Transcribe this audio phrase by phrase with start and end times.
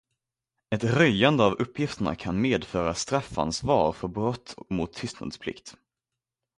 [0.75, 5.75] Ett röjande av uppgifterna kan medföra straffansvar för brott mot tystnadsplikt.